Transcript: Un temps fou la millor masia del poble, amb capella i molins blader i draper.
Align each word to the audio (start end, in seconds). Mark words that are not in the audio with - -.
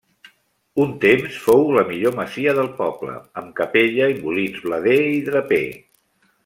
Un 0.85 0.93
temps 1.03 1.35
fou 1.43 1.61
la 1.75 1.83
millor 1.91 2.17
masia 2.21 2.57
del 2.61 2.71
poble, 2.81 3.21
amb 3.43 3.55
capella 3.63 4.09
i 4.15 4.19
molins 4.25 4.61
blader 4.67 5.01
i 5.15 5.25
draper. 5.33 5.65